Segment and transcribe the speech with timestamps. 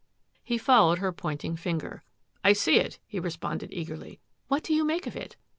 [0.51, 2.01] "He followed her pointing finger."
[2.43, 5.35] I see it," he responded eagerly." What do you make of it?